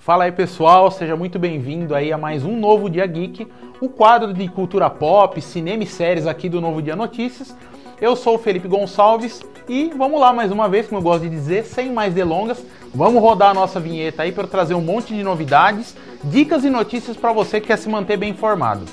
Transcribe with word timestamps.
Fala 0.00 0.24
aí 0.24 0.32
pessoal, 0.32 0.90
seja 0.90 1.14
muito 1.14 1.38
bem-vindo 1.38 1.94
aí 1.94 2.10
a 2.10 2.16
mais 2.16 2.42
um 2.42 2.56
Novo 2.58 2.88
Dia 2.88 3.06
Geek, 3.06 3.46
o 3.82 3.88
quadro 3.90 4.32
de 4.32 4.48
cultura 4.48 4.88
pop, 4.88 5.38
cinema 5.42 5.82
e 5.82 5.86
séries 5.86 6.26
aqui 6.26 6.48
do 6.48 6.58
Novo 6.58 6.80
Dia 6.80 6.96
Notícias. 6.96 7.54
Eu 8.00 8.16
sou 8.16 8.36
o 8.36 8.38
Felipe 8.38 8.66
Gonçalves 8.66 9.42
e 9.68 9.92
vamos 9.94 10.18
lá 10.18 10.32
mais 10.32 10.50
uma 10.50 10.70
vez, 10.70 10.86
como 10.86 11.00
eu 11.00 11.04
gosto 11.04 11.24
de 11.24 11.28
dizer, 11.28 11.66
sem 11.66 11.92
mais 11.92 12.14
delongas, 12.14 12.64
vamos 12.94 13.20
rodar 13.20 13.50
a 13.50 13.54
nossa 13.54 13.78
vinheta 13.78 14.22
aí 14.22 14.32
para 14.32 14.46
trazer 14.46 14.72
um 14.72 14.80
monte 14.80 15.14
de 15.14 15.22
novidades, 15.22 15.94
dicas 16.24 16.64
e 16.64 16.70
notícias 16.70 17.14
para 17.14 17.34
você 17.34 17.60
que 17.60 17.66
quer 17.66 17.76
se 17.76 17.86
manter 17.90 18.16
bem 18.16 18.30
informado. 18.30 18.86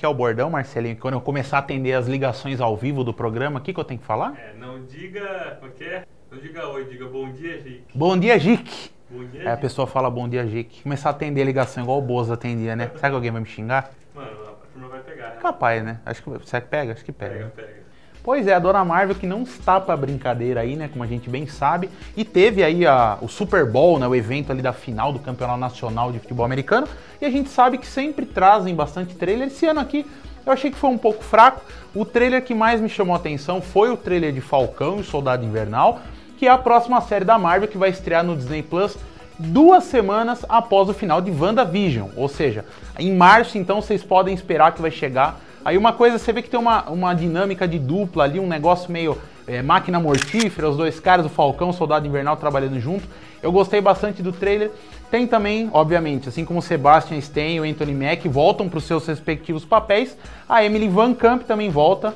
Que 0.00 0.06
é 0.06 0.08
o 0.08 0.14
bordão, 0.14 0.48
Marcelinho? 0.48 0.96
Quando 0.96 1.12
eu 1.14 1.20
começar 1.20 1.58
a 1.58 1.60
atender 1.60 1.92
as 1.92 2.06
ligações 2.06 2.58
ao 2.58 2.74
vivo 2.74 3.04
do 3.04 3.12
programa, 3.12 3.60
o 3.60 3.62
que, 3.62 3.70
que 3.74 3.78
eu 3.78 3.84
tenho 3.84 4.00
que 4.00 4.06
falar? 4.06 4.34
É, 4.34 4.54
não 4.58 4.82
diga. 4.86 5.58
Como 5.60 5.70
é 5.78 5.84
é? 5.84 6.04
Não 6.32 6.38
diga 6.38 6.66
oi, 6.68 6.86
diga 6.86 7.06
bom 7.06 7.30
dia, 7.30 7.60
Jique. 7.60 7.84
Bom 7.94 8.16
dia, 8.16 8.38
Jique. 8.38 8.90
Bom 9.10 9.24
dia, 9.26 9.40
Aí 9.42 9.46
a 9.48 9.50
Jique. 9.50 9.60
pessoa 9.60 9.86
fala 9.86 10.08
bom 10.08 10.26
dia, 10.26 10.46
Jique. 10.46 10.82
Começar 10.82 11.10
a 11.10 11.12
atender 11.12 11.42
a 11.42 11.44
ligação 11.44 11.82
igual 11.82 11.98
o 11.98 12.02
Bozo 12.02 12.32
atendia, 12.32 12.74
né? 12.74 12.90
Será 12.96 13.10
que 13.10 13.14
alguém 13.14 13.30
vai 13.30 13.42
me 13.42 13.46
xingar? 13.46 13.90
Mano, 14.14 14.30
a 14.30 14.72
turma 14.72 14.88
vai 14.88 15.00
pegar. 15.00 15.28
né? 15.30 15.36
Capaz, 15.42 15.84
né? 15.84 16.00
Acho 16.06 16.22
que. 16.22 16.46
Será 16.48 16.62
que 16.62 16.68
pega? 16.68 16.92
Acho 16.94 17.04
que 17.04 17.12
pega. 17.12 17.34
Pega, 17.34 17.50
pega. 17.50 17.79
Pois 18.22 18.46
é, 18.46 18.52
a 18.54 18.58
Dona 18.58 18.84
Marvel 18.84 19.14
que 19.14 19.26
não 19.26 19.42
está 19.42 19.80
pra 19.80 19.96
brincadeira 19.96 20.60
aí, 20.60 20.76
né? 20.76 20.88
Como 20.92 21.02
a 21.02 21.06
gente 21.06 21.30
bem 21.30 21.46
sabe. 21.46 21.88
E 22.16 22.24
teve 22.24 22.62
aí 22.62 22.86
a- 22.86 23.16
o 23.22 23.28
Super 23.28 23.64
Bowl, 23.64 23.98
né? 23.98 24.06
O 24.06 24.14
evento 24.14 24.52
ali 24.52 24.60
da 24.60 24.72
final 24.74 25.10
do 25.12 25.18
Campeonato 25.18 25.58
Nacional 25.58 26.12
de 26.12 26.18
Futebol 26.18 26.44
Americano. 26.44 26.86
E 27.20 27.24
a 27.24 27.30
gente 27.30 27.48
sabe 27.48 27.78
que 27.78 27.86
sempre 27.86 28.26
trazem 28.26 28.74
bastante 28.74 29.14
trailer. 29.14 29.48
Esse 29.48 29.64
ano 29.66 29.80
aqui 29.80 30.04
eu 30.44 30.52
achei 30.52 30.70
que 30.70 30.76
foi 30.76 30.90
um 30.90 30.98
pouco 30.98 31.24
fraco. 31.24 31.62
O 31.94 32.04
trailer 32.04 32.44
que 32.44 32.54
mais 32.54 32.80
me 32.80 32.88
chamou 32.90 33.14
a 33.14 33.18
atenção 33.18 33.62
foi 33.62 33.90
o 33.90 33.96
trailer 33.96 34.32
de 34.32 34.40
Falcão 34.42 35.00
e 35.00 35.04
Soldado 35.04 35.44
Invernal, 35.44 36.00
que 36.38 36.46
é 36.46 36.50
a 36.50 36.58
próxima 36.58 37.00
série 37.00 37.24
da 37.24 37.38
Marvel 37.38 37.68
que 37.68 37.78
vai 37.78 37.88
estrear 37.88 38.22
no 38.22 38.36
Disney 38.36 38.62
Plus 38.62 38.96
duas 39.38 39.84
semanas 39.84 40.44
após 40.46 40.90
o 40.90 40.92
final 40.94 41.22
de 41.22 41.30
WandaVision. 41.30 42.10
Ou 42.14 42.28
seja, 42.28 42.66
em 42.98 43.14
março, 43.14 43.56
então, 43.56 43.80
vocês 43.80 44.02
podem 44.02 44.34
esperar 44.34 44.72
que 44.74 44.82
vai 44.82 44.90
chegar. 44.90 45.40
Aí 45.64 45.76
uma 45.76 45.92
coisa, 45.92 46.18
você 46.18 46.32
vê 46.32 46.42
que 46.42 46.48
tem 46.50 46.58
uma, 46.58 46.88
uma 46.90 47.14
dinâmica 47.14 47.68
de 47.68 47.78
dupla 47.78 48.24
ali, 48.24 48.40
um 48.40 48.46
negócio 48.46 48.90
meio 48.90 49.18
é, 49.46 49.62
máquina 49.62 50.00
mortífera, 50.00 50.68
os 50.68 50.76
dois 50.76 50.98
caras, 51.00 51.26
o 51.26 51.28
Falcão, 51.28 51.68
o 51.70 51.72
Soldado 51.72 52.06
Invernal 52.06 52.36
trabalhando 52.36 52.78
junto. 52.80 53.04
Eu 53.42 53.52
gostei 53.52 53.80
bastante 53.80 54.22
do 54.22 54.32
trailer. 54.32 54.70
Tem 55.10 55.26
também, 55.26 55.68
obviamente, 55.72 56.28
assim 56.28 56.44
como 56.44 56.62
Sebastian 56.62 57.18
Stan 57.18 57.40
e 57.40 57.60
o 57.60 57.64
Anthony 57.64 57.94
Mack 57.94 58.28
voltam 58.28 58.68
para 58.68 58.78
os 58.78 58.84
seus 58.84 59.06
respectivos 59.06 59.64
papéis, 59.64 60.16
a 60.48 60.64
Emily 60.64 60.88
Van 60.88 61.12
Camp 61.12 61.42
também 61.42 61.68
volta 61.68 62.14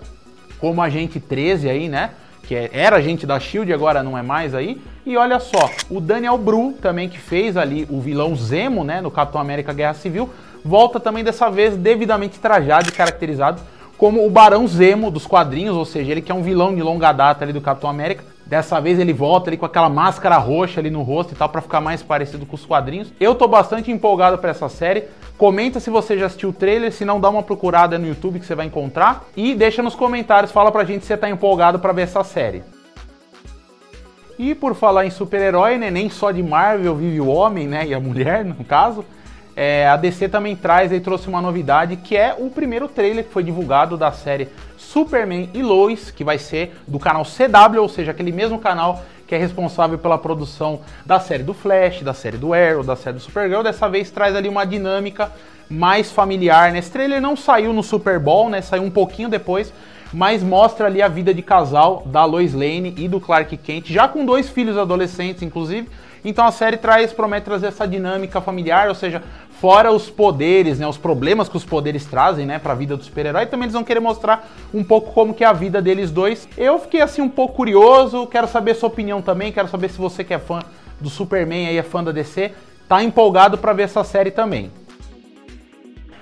como 0.60 0.80
agente 0.80 1.18
13 1.18 1.68
aí, 1.68 1.88
né? 1.88 2.10
Que 2.44 2.54
é- 2.54 2.70
era 2.72 2.96
agente 2.96 3.26
da 3.26 3.40
Shield, 3.40 3.72
agora 3.72 4.02
não 4.02 4.16
é 4.16 4.22
mais 4.22 4.54
aí. 4.54 4.80
E 5.04 5.16
olha 5.16 5.40
só, 5.40 5.70
o 5.90 6.00
Daniel 6.00 6.38
Bru 6.38 6.72
também 6.80 7.08
que 7.08 7.18
fez 7.18 7.56
ali 7.56 7.86
o 7.90 8.00
vilão 8.00 8.34
Zemo, 8.36 8.84
né, 8.84 9.00
no 9.00 9.10
Capitão 9.10 9.40
América 9.40 9.72
Guerra 9.72 9.94
Civil, 9.94 10.30
volta 10.64 10.98
também 10.98 11.22
dessa 11.22 11.50
vez 11.50 11.76
devidamente 11.76 12.38
trajado 12.38 12.88
e 12.88 12.92
caracterizado 12.92 13.60
como 13.96 14.26
o 14.26 14.30
Barão 14.30 14.66
Zemo 14.66 15.10
dos 15.10 15.26
quadrinhos, 15.26 15.76
ou 15.76 15.84
seja, 15.84 16.10
ele 16.10 16.20
que 16.20 16.32
é 16.32 16.34
um 16.34 16.42
vilão 16.42 16.74
de 16.74 16.82
longa 16.82 17.12
data 17.12 17.44
ali 17.44 17.52
do 17.52 17.60
Capitão 17.60 17.88
América. 17.88 18.24
Dessa 18.44 18.80
vez 18.80 18.98
ele 18.98 19.12
volta 19.12 19.48
ali 19.48 19.56
com 19.56 19.64
aquela 19.64 19.88
máscara 19.88 20.36
roxa 20.36 20.80
ali 20.80 20.90
no 20.90 21.02
rosto 21.02 21.32
e 21.32 21.36
tal 21.36 21.48
para 21.48 21.62
ficar 21.62 21.80
mais 21.80 22.02
parecido 22.02 22.44
com 22.44 22.56
os 22.56 22.66
quadrinhos. 22.66 23.12
Eu 23.18 23.34
tô 23.34 23.48
bastante 23.48 23.90
empolgado 23.90 24.36
para 24.36 24.50
essa 24.50 24.68
série. 24.68 25.04
Comenta 25.38 25.80
se 25.80 25.90
você 25.90 26.18
já 26.18 26.26
assistiu 26.26 26.50
o 26.50 26.52
trailer, 26.52 26.92
se 26.92 27.04
não 27.04 27.18
dá 27.18 27.30
uma 27.30 27.42
procurada 27.42 27.98
no 27.98 28.06
YouTube 28.06 28.38
que 28.38 28.46
você 28.46 28.54
vai 28.54 28.66
encontrar 28.66 29.24
e 29.36 29.54
deixa 29.54 29.82
nos 29.82 29.94
comentários, 29.94 30.52
fala 30.52 30.70
pra 30.70 30.84
gente 30.84 31.02
se 31.02 31.08
você 31.08 31.16
tá 31.16 31.30
empolgado 31.30 31.78
para 31.78 31.92
ver 31.92 32.02
essa 32.02 32.22
série. 32.22 32.62
E 34.38 34.54
por 34.54 34.74
falar 34.74 35.06
em 35.06 35.10
super-herói, 35.10 35.78
né, 35.78 35.90
nem 35.90 36.10
só 36.10 36.30
de 36.30 36.42
Marvel 36.42 36.96
vive 36.96 37.20
o 37.20 37.28
homem, 37.28 37.66
né, 37.66 37.86
e 37.86 37.94
a 37.94 38.00
mulher, 38.00 38.44
no 38.44 38.64
caso, 38.64 39.04
é, 39.56 39.86
a 39.86 39.96
DC 39.96 40.28
também 40.28 40.56
traz 40.56 40.90
e 40.90 40.98
trouxe 40.98 41.28
uma 41.28 41.40
novidade, 41.40 41.96
que 41.96 42.16
é 42.16 42.34
o 42.36 42.50
primeiro 42.50 42.88
trailer 42.88 43.24
que 43.24 43.32
foi 43.32 43.44
divulgado 43.44 43.96
da 43.96 44.10
série 44.10 44.48
Superman 44.76 45.48
e 45.54 45.62
Lois, 45.62 46.10
que 46.10 46.24
vai 46.24 46.38
ser 46.38 46.74
do 46.88 46.98
canal 46.98 47.24
CW, 47.24 47.80
ou 47.80 47.88
seja, 47.88 48.10
aquele 48.10 48.32
mesmo 48.32 48.58
canal 48.58 49.02
que 49.26 49.34
é 49.34 49.38
responsável 49.38 49.96
pela 49.96 50.18
produção 50.18 50.80
da 51.06 51.18
série 51.18 51.42
do 51.42 51.54
Flash, 51.54 52.02
da 52.02 52.12
série 52.12 52.36
do 52.36 52.52
Arrow, 52.52 52.82
da 52.82 52.96
série 52.96 53.16
do 53.16 53.22
Supergirl. 53.22 53.62
Dessa 53.62 53.88
vez 53.88 54.10
traz 54.10 54.36
ali 54.36 54.48
uma 54.48 54.64
dinâmica 54.64 55.30
mais 55.68 56.10
familiar, 56.10 56.72
né? 56.72 56.78
Esse 56.78 56.90
trailer 56.90 57.20
não 57.20 57.36
saiu 57.36 57.72
no 57.72 57.82
Super 57.82 58.18
Bowl, 58.18 58.50
né? 58.50 58.60
Saiu 58.60 58.82
um 58.82 58.90
pouquinho 58.90 59.28
depois, 59.28 59.72
mas 60.12 60.42
mostra 60.42 60.86
ali 60.86 61.00
a 61.00 61.08
vida 61.08 61.32
de 61.32 61.42
casal 61.42 62.02
da 62.06 62.24
Lois 62.24 62.52
Lane 62.52 62.94
e 62.98 63.08
do 63.08 63.18
Clark 63.18 63.56
Kent, 63.56 63.90
já 63.90 64.06
com 64.06 64.24
dois 64.24 64.48
filhos 64.50 64.76
adolescentes, 64.76 65.42
inclusive. 65.42 65.88
Então 66.24 66.46
a 66.46 66.50
série 66.50 66.78
traz, 66.78 67.12
promete 67.12 67.44
trazer 67.44 67.66
essa 67.66 67.86
dinâmica 67.86 68.40
familiar, 68.40 68.88
ou 68.88 68.94
seja, 68.94 69.22
fora 69.60 69.90
os 69.92 70.10
poderes, 70.10 70.78
né, 70.78 70.86
os 70.86 70.98
problemas 70.98 71.48
que 71.48 71.56
os 71.56 71.64
poderes 71.64 72.04
trazem, 72.04 72.46
né, 72.46 72.58
para 72.58 72.72
a 72.72 72.76
vida 72.76 72.96
do 72.96 73.04
super-herói, 73.04 73.46
também 73.46 73.64
eles 73.64 73.74
vão 73.74 73.84
querer 73.84 74.00
mostrar 74.00 74.48
um 74.72 74.82
pouco 74.82 75.12
como 75.12 75.34
que 75.34 75.44
é 75.44 75.46
a 75.46 75.52
vida 75.52 75.80
deles 75.80 76.10
dois. 76.10 76.48
Eu 76.56 76.78
fiquei 76.78 77.00
assim 77.00 77.22
um 77.22 77.28
pouco 77.28 77.54
curioso, 77.54 78.26
quero 78.26 78.48
saber 78.48 78.74
sua 78.74 78.88
opinião 78.88 79.22
também, 79.22 79.52
quero 79.52 79.68
saber 79.68 79.90
se 79.90 79.98
você 79.98 80.24
que 80.24 80.34
é 80.34 80.38
fã 80.38 80.60
do 81.00 81.08
Superman 81.08 81.68
aí 81.68 81.76
é 81.76 81.82
fã 81.82 82.02
da 82.02 82.12
DC, 82.12 82.52
tá 82.88 83.02
empolgado 83.02 83.58
para 83.58 83.72
ver 83.72 83.84
essa 83.84 84.04
série 84.04 84.30
também. 84.30 84.70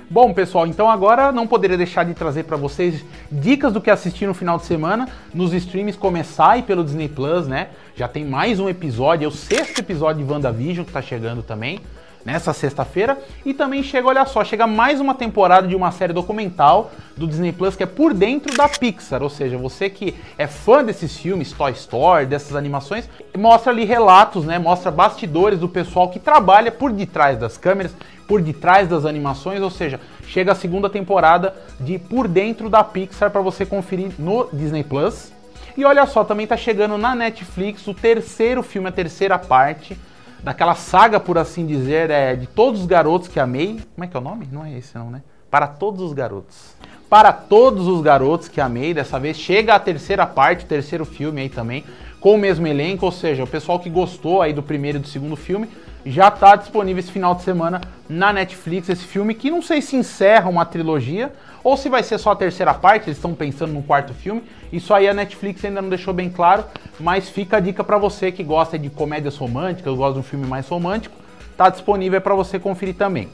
Bom, 0.09 0.35
pessoal, 0.35 0.67
então 0.67 0.91
agora 0.91 1.33
não 1.33 1.47
poderia 1.47 1.77
deixar 1.77 2.05
de 2.05 2.13
trazer 2.13 2.45
para 2.45 2.57
vocês 2.57 3.03
dicas 3.31 3.73
do 3.73 3.81
que 3.81 3.91
assistir 3.91 4.27
no 4.27 4.35
final 4.35 4.59
de 4.59 4.67
semana 4.67 5.09
nos 5.33 5.55
streams 5.55 5.97
começar 5.97 6.59
e 6.59 6.63
pelo 6.63 6.85
Disney 6.85 7.09
Plus, 7.09 7.49
né? 7.49 7.69
Já 7.97 8.07
tem 8.07 8.23
mais 8.23 8.61
um 8.61 8.69
episódio, 8.69 9.25
é 9.25 9.29
o 9.29 9.31
sexto 9.31 9.79
episódio 9.79 10.23
de 10.23 10.31
WandaVision 10.31 10.85
que 10.85 10.93
tá 10.93 11.01
chegando 11.01 11.43
também 11.43 11.81
nessa 12.25 12.53
sexta-feira 12.53 13.19
e 13.45 13.53
também 13.53 13.83
chega, 13.83 14.09
olha 14.09 14.25
só, 14.25 14.45
chega 14.45 14.67
mais 14.67 15.01
uma 15.01 15.15
temporada 15.15 15.67
de 15.67 15.75
uma 15.75 15.91
série 15.91 16.13
documental 16.13 16.91
do 17.17 17.27
Disney 17.27 17.53
Plus 17.53 17.77
que 17.77 17.83
é 17.83 17.87
por 17.87 18.15
dentro 18.15 18.57
da 18.57 18.69
Pixar, 18.69 19.23
ou 19.23 19.29
seja, 19.29 19.59
você 19.59 19.91
que 19.91 20.15
é 20.39 20.47
fã 20.47 20.85
desses 20.85 21.17
filmes, 21.17 21.53
Toy 21.53 21.73
Story, 21.73 22.27
dessas 22.27 22.57
animações, 22.57 23.09
mostra 23.37 23.73
ali 23.73 23.85
relatos, 23.85 24.45
né? 24.45 24.59
Mostra 24.59 24.91
bastidores 24.91 25.59
do 25.59 25.69
pessoal 25.69 26.09
que 26.09 26.19
trabalha 26.19 26.71
por 26.71 26.93
detrás 26.93 27.39
das 27.39 27.57
câmeras, 27.57 27.95
por 28.27 28.41
detrás 28.41 28.89
das 28.89 29.05
animações, 29.05 29.61
ou 29.61 29.71
seja, 29.71 30.01
chega 30.27 30.53
a 30.53 30.55
segunda 30.55 30.89
temporada 30.89 31.55
de 31.79 31.99
Por 31.99 32.29
Dentro 32.29 32.71
da 32.71 32.83
Pixar 32.83 33.31
para 33.31 33.41
você 33.41 33.67
conferir 33.67 34.13
no 34.19 34.49
Disney 34.53 34.85
Plus. 34.85 35.33
E 35.77 35.85
olha 35.85 36.07
só, 36.07 36.23
também 36.23 36.47
tá 36.47 36.57
chegando 36.57 36.97
na 36.97 37.15
Netflix 37.15 37.87
o 37.87 37.95
terceiro 37.95 38.63
filme, 38.63 38.89
a 38.89 38.93
terceira 38.93 39.39
parte 39.39 39.99
daquela 40.43 40.75
saga, 40.75 41.21
por 41.21 41.39
assim 41.39 41.65
dizer, 41.65 42.11
é, 42.11 42.35
de 42.35 42.47
todos 42.47 42.81
os 42.81 42.87
garotos 42.87 43.29
que 43.29 43.39
amei. 43.39 43.81
Como 43.95 44.05
é 44.05 44.07
que 44.07 44.17
é 44.17 44.21
o 44.21 44.23
nome? 44.23 44.49
Não 44.51 44.65
é 44.65 44.77
esse 44.77 44.97
não, 44.97 45.11
né? 45.11 45.23
Para 45.51 45.67
todos 45.67 46.03
os 46.03 46.13
garotos. 46.13 46.75
Para 47.09 47.33
todos 47.33 47.87
os 47.87 48.01
garotos 48.01 48.49
que 48.49 48.61
amei, 48.61 48.95
dessa 48.95 49.21
vez 49.21 49.37
chega 49.37 49.75
a 49.75 49.79
terceira 49.79 50.27
parte, 50.27 50.65
o 50.65 50.69
terceiro 50.69 51.05
filme 51.05 51.43
aí 51.43 51.49
também, 51.49 51.85
com 52.21 52.35
o 52.35 52.39
mesmo 52.39 52.67
elenco, 52.67 53.05
ou 53.05 53.13
seja, 53.13 53.45
o 53.45 53.47
pessoal 53.47 53.79
que 53.79 53.91
gostou 53.91 54.41
aí 54.41 54.53
do 54.53 54.63
primeiro 54.63 54.99
e 54.99 55.01
do 55.01 55.09
segundo 55.09 55.37
filme, 55.37 55.69
já 56.05 56.29
está 56.29 56.57
disponível 56.57 57.01
esse 57.01 57.13
final 57.13 57.35
de 57.35 57.43
semana 57.43 57.81
na 58.09 58.33
Netflix, 58.33 58.89
esse 58.89 59.05
filme 59.05 59.35
que 59.35 59.51
não 59.51 59.63
sei 59.63 59.83
se 59.83 59.95
encerra 59.95 60.49
uma 60.49 60.65
trilogia 60.65 61.33
ou 61.65 61.77
se 61.77 61.89
vai 61.89 62.03
ser 62.03 62.19
só 62.19 62.33
a 62.33 62.37
terceira 62.37 62.75
parte, 62.75 63.05
eles 63.09 63.19
estão 63.19 63.35
pensando 63.35 63.73
no 63.73 63.83
quarto 63.83 64.13
filme. 64.13 64.43
Isso 64.73 64.93
aí 64.93 65.09
a 65.09 65.15
Netflix 65.15 65.65
ainda 65.65 65.81
não 65.81 65.89
deixou 65.89 66.13
bem 66.13 66.29
claro, 66.29 66.65
mas 66.99 67.29
fica 67.29 67.59
a 67.59 67.61
dica 67.61 67.85
para 67.85 67.99
você 67.99 68.33
que 68.33 68.43
gosta 68.43 68.79
de 68.79 68.91
comédias 68.91 69.37
românticas, 69.37 69.95
gosta 69.95 70.15
de 70.15 70.21
um 70.21 70.23
filme 70.23 70.47
mais 70.47 70.69
romântico, 70.69 71.15
tá 71.57 71.69
disponível 71.69 72.21
para 72.21 72.35
você 72.35 72.59
conferir 72.59 72.95
também. 72.95 73.29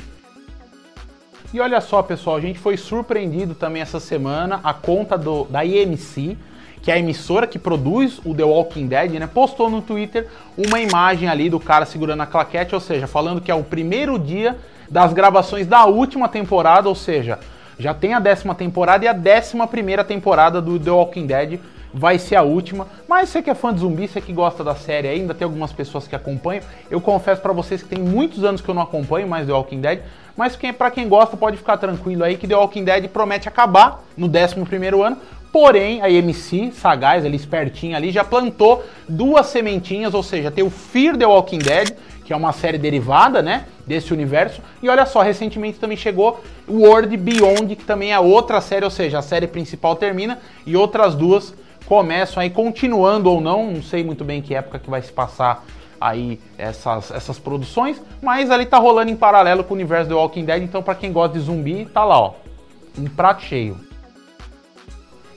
E 1.52 1.60
olha 1.60 1.80
só, 1.80 2.02
pessoal, 2.02 2.36
a 2.36 2.40
gente 2.40 2.58
foi 2.58 2.76
surpreendido 2.76 3.54
também 3.54 3.80
essa 3.80 3.98
semana, 3.98 4.60
a 4.62 4.74
conta 4.74 5.16
do, 5.16 5.44
da 5.44 5.64
IMC, 5.64 6.36
que 6.82 6.90
é 6.90 6.94
a 6.94 6.98
emissora 6.98 7.46
que 7.46 7.58
produz 7.58 8.20
o 8.24 8.34
The 8.34 8.44
Walking 8.44 8.86
Dead, 8.86 9.12
né, 9.12 9.26
postou 9.26 9.70
no 9.70 9.80
Twitter 9.80 10.28
uma 10.56 10.78
imagem 10.78 11.28
ali 11.28 11.48
do 11.48 11.58
cara 11.58 11.86
segurando 11.86 12.22
a 12.22 12.26
claquete, 12.26 12.74
ou 12.74 12.80
seja, 12.80 13.06
falando 13.06 13.40
que 13.40 13.50
é 13.50 13.54
o 13.54 13.64
primeiro 13.64 14.18
dia 14.18 14.58
das 14.90 15.12
gravações 15.14 15.66
da 15.66 15.86
última 15.86 16.28
temporada, 16.28 16.88
ou 16.88 16.94
seja, 16.94 17.38
já 17.78 17.94
tem 17.94 18.14
a 18.14 18.20
décima 18.20 18.54
temporada 18.54 19.04
e 19.04 19.08
a 19.08 19.12
décima 19.12 19.66
primeira 19.66 20.02
temporada 20.02 20.60
do 20.60 20.78
The 20.78 20.90
Walking 20.90 21.26
Dead 21.26 21.60
vai 21.92 22.18
ser 22.18 22.36
a 22.36 22.42
última. 22.42 22.86
Mas 23.08 23.28
você 23.28 23.42
que 23.42 23.50
é 23.50 23.54
fã 23.54 23.72
de 23.72 23.80
zumbi, 23.80 24.08
você 24.08 24.20
que 24.20 24.32
gosta 24.32 24.62
da 24.62 24.74
série 24.74 25.08
ainda, 25.08 25.34
tem 25.34 25.44
algumas 25.44 25.72
pessoas 25.72 26.06
que 26.06 26.14
acompanham. 26.14 26.62
Eu 26.90 27.00
confesso 27.00 27.40
para 27.40 27.52
vocês 27.52 27.82
que 27.82 27.88
tem 27.88 27.98
muitos 27.98 28.44
anos 28.44 28.60
que 28.60 28.68
eu 28.68 28.74
não 28.74 28.82
acompanho 28.82 29.28
mais 29.28 29.46
The 29.46 29.52
Walking 29.52 29.80
Dead, 29.80 30.00
mas 30.36 30.54
quem, 30.54 30.72
para 30.72 30.90
quem 30.90 31.08
gosta 31.08 31.36
pode 31.36 31.56
ficar 31.56 31.76
tranquilo 31.78 32.24
aí 32.24 32.36
que 32.36 32.46
The 32.46 32.56
Walking 32.56 32.84
Dead 32.84 33.08
promete 33.08 33.48
acabar 33.48 34.04
no 34.16 34.26
11 34.26 34.64
primeiro 34.64 35.02
ano. 35.02 35.16
Porém, 35.50 36.02
a 36.02 36.10
MC, 36.10 36.72
sagaz, 36.72 37.24
ali 37.24 37.36
espertinha 37.36 37.96
ali, 37.96 38.10
já 38.10 38.22
plantou 38.22 38.84
duas 39.08 39.46
sementinhas, 39.46 40.12
ou 40.12 40.22
seja, 40.22 40.50
tem 40.50 40.62
o 40.62 40.70
Fear 40.70 41.16
The 41.16 41.26
Walking 41.26 41.58
Dead, 41.58 41.96
que 42.24 42.32
é 42.32 42.36
uma 42.36 42.52
série 42.52 42.76
derivada, 42.76 43.40
né, 43.40 43.64
desse 43.86 44.12
universo. 44.12 44.60
E 44.82 44.88
olha 44.88 45.06
só, 45.06 45.22
recentemente 45.22 45.78
também 45.78 45.96
chegou 45.96 46.42
World 46.68 47.16
Beyond, 47.16 47.74
que 47.74 47.84
também 47.84 48.12
é 48.12 48.20
outra 48.20 48.60
série, 48.60 48.84
ou 48.84 48.90
seja, 48.90 49.20
a 49.20 49.22
série 49.22 49.46
principal 49.46 49.96
termina 49.96 50.38
e 50.66 50.76
outras 50.76 51.14
duas 51.14 51.54
começam 51.86 52.42
aí, 52.42 52.50
continuando 52.50 53.30
ou 53.30 53.40
não, 53.40 53.72
não 53.72 53.82
sei 53.82 54.04
muito 54.04 54.22
bem 54.22 54.42
que 54.42 54.54
época 54.54 54.78
que 54.78 54.90
vai 54.90 55.00
se 55.00 55.10
passar 55.10 55.64
aí 55.98 56.38
essas, 56.58 57.10
essas 57.10 57.38
produções, 57.38 58.00
mas 58.22 58.50
ali 58.50 58.66
tá 58.66 58.76
rolando 58.76 59.10
em 59.10 59.16
paralelo 59.16 59.64
com 59.64 59.72
o 59.72 59.76
universo 59.76 60.10
do 60.10 60.16
Walking 60.16 60.44
Dead, 60.44 60.62
então 60.62 60.82
para 60.82 60.94
quem 60.94 61.10
gosta 61.10 61.38
de 61.38 61.44
zumbi, 61.44 61.86
tá 61.86 62.04
lá, 62.04 62.20
ó, 62.20 62.34
um 62.98 63.06
prato 63.06 63.42
cheio. 63.42 63.87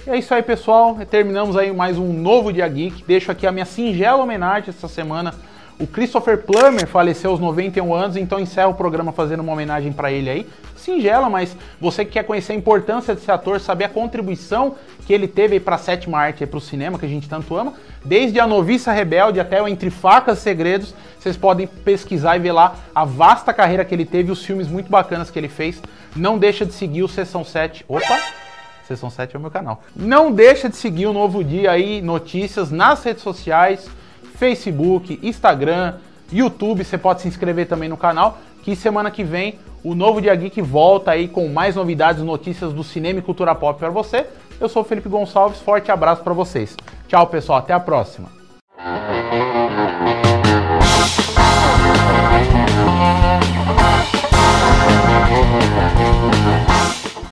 E 0.06 0.10
é 0.10 0.18
isso 0.18 0.34
aí, 0.34 0.42
pessoal. 0.42 0.98
Terminamos 1.10 1.56
aí 1.56 1.72
mais 1.72 1.98
um 1.98 2.12
novo 2.12 2.52
Dia 2.52 2.68
Geek. 2.68 3.04
Deixo 3.06 3.32
aqui 3.32 3.46
a 3.46 3.52
minha 3.52 3.66
singela 3.66 4.24
homenagem 4.24 4.70
essa 4.70 4.88
semana 4.88 5.34
o 5.82 5.88
Christopher 5.88 6.38
Plummer 6.38 6.86
faleceu 6.86 7.32
aos 7.32 7.40
91 7.40 7.92
anos, 7.92 8.16
então 8.16 8.40
encerro 8.40 8.70
o 8.70 8.76
programa 8.76 9.12
fazendo 9.12 9.40
uma 9.40 9.52
homenagem 9.52 9.92
para 9.92 10.12
ele 10.12 10.30
aí. 10.30 10.48
Singela, 10.76 11.28
mas 11.28 11.58
você 11.80 12.06
que 12.06 12.12
quer 12.12 12.24
conhecer 12.24 12.54
a 12.54 12.56
importância 12.56 13.16
desse 13.16 13.32
ator, 13.32 13.60
saber 13.60 13.86
a 13.86 13.90
contribuição 13.90 14.76
que 15.08 15.12
ele 15.12 15.28
teve 15.28 15.60
para 15.60 15.78
a 15.78 15.80
sétima 15.80 16.20
arte 16.20 16.46
para 16.46 16.58
o 16.58 16.62
cinema, 16.62 17.00
que 17.00 17.06
a 17.08 17.10
gente 17.10 17.28
tanto 17.28 17.56
ama, 17.56 17.74
desde 18.06 18.40
a 18.40 18.46
Noviça 18.46 18.92
Rebelde 18.92 19.40
até 19.40 19.60
o 19.60 19.68
Entre 19.68 19.90
Facas 19.90 20.38
e 20.38 20.42
Segredos, 20.42 20.94
vocês 21.20 21.36
podem 21.36 21.66
pesquisar 21.66 22.36
e 22.36 22.40
ver 22.40 22.52
lá 22.52 22.76
a 22.94 23.04
vasta 23.04 23.52
carreira 23.52 23.84
que 23.84 23.96
ele 23.96 24.06
teve 24.06 24.32
os 24.32 24.46
filmes 24.46 24.68
muito 24.68 24.88
bacanas 24.88 25.32
que 25.32 25.40
ele 25.40 25.50
fez. 25.50 25.82
Não 26.16 26.38
deixa 26.38 26.64
de 26.64 26.74
seguir 26.74 27.02
o 27.02 27.08
Sessão 27.08 27.44
7. 27.44 27.86
Opa! 27.88 28.51
Sessão 28.96 29.10
7 29.10 29.36
é 29.36 29.40
o 29.40 29.42
meu 29.42 29.52
canal. 29.52 29.84
Não 29.96 30.32
deixa 30.32 30.70
de 30.70 30.76
seguir 30.76 31.08
o 31.08 31.14
Novo 31.14 31.44
Dia 31.44 31.72
aí, 31.72 32.02
notícias 32.02 32.72
nas 32.72 33.04
redes 33.04 33.24
sociais, 33.24 33.90
Facebook, 34.36 35.20
Instagram, 35.24 35.96
YouTube. 36.32 36.84
Você 36.84 36.98
pode 36.98 37.22
se 37.22 37.28
inscrever 37.28 37.68
também 37.68 37.90
no 37.90 37.98
canal. 37.98 38.38
Que 38.64 38.76
semana 38.76 39.10
que 39.10 39.24
vem 39.24 39.60
o 39.84 39.96
novo 39.96 40.22
Dia 40.22 40.36
Geek 40.36 40.62
volta 40.62 41.12
aí 41.12 41.28
com 41.28 41.48
mais 41.48 41.76
novidades, 41.76 42.22
notícias 42.22 42.72
do 42.72 42.84
cinema 42.84 43.20
e 43.20 43.22
cultura 43.22 43.56
pop 43.56 43.80
para 43.80 43.90
você. 43.90 44.28
Eu 44.60 44.70
sou 44.70 44.84
o 44.84 44.86
Felipe 44.86 45.10
Gonçalves, 45.10 45.60
forte 45.60 45.92
abraço 45.92 46.22
para 46.22 46.34
vocês. 46.34 46.78
Tchau, 47.08 47.26
pessoal, 47.28 47.60
até 47.60 47.74
a 47.74 47.80
próxima. 47.80 48.41